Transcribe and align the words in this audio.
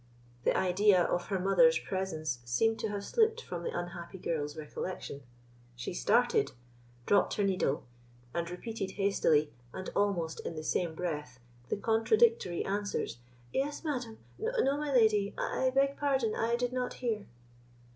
The 0.45 0.57
idea 0.57 1.03
of 1.03 1.27
her 1.27 1.37
mother's 1.37 1.77
presence 1.77 2.39
seemed 2.43 2.79
to 2.79 2.89
have 2.89 3.05
slipped 3.05 3.39
from 3.43 3.61
the 3.61 3.69
unhappy 3.77 4.17
girl's 4.17 4.57
recollection. 4.57 5.21
She 5.75 5.93
started, 5.93 6.53
dropped 7.05 7.35
her 7.35 7.43
needle, 7.43 7.83
and 8.33 8.49
repeated 8.49 8.93
hastily, 8.93 9.53
and 9.73 9.91
almost 9.95 10.39
in 10.39 10.55
the 10.55 10.63
same 10.63 10.95
breath, 10.95 11.39
the 11.69 11.77
contradictory 11.77 12.65
answers: 12.65 13.17
"Yes, 13.53 13.83
madam—no, 13.83 14.75
my 14.75 14.91
lady—I 14.91 15.69
beg 15.75 15.97
pardon, 15.97 16.33
I 16.35 16.55
did 16.55 16.73
not 16.73 16.93
hear." 16.95 17.27